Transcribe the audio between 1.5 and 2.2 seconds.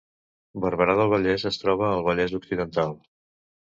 es troba al